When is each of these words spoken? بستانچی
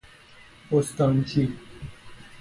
بستانچی 0.71 1.55